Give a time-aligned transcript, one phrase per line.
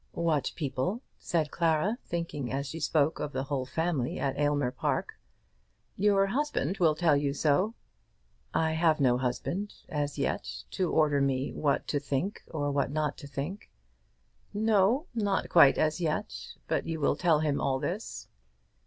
[0.17, 5.13] "What people?" said Clara, thinking as she spoke of the whole family at Aylmer Park.
[5.95, 7.75] "Your husband will tell you so."
[8.51, 13.15] "I have no husband, as yet, to order me what to think or what not
[13.19, 13.69] to think."
[14.55, 16.35] "No; not quite as yet.
[16.67, 18.27] But you will tell him all this."